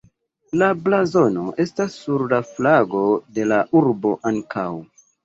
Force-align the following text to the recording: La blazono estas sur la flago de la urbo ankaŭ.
La 0.59 0.67
blazono 0.85 1.43
estas 1.63 1.97
sur 2.05 2.23
la 2.31 2.39
flago 2.53 3.03
de 3.37 3.47
la 3.53 3.61
urbo 3.83 4.15
ankaŭ. 4.31 4.67